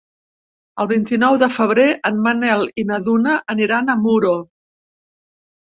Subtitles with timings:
[0.83, 4.35] El vint-i-nou de febrer en Manel i na Duna aniran a Muro.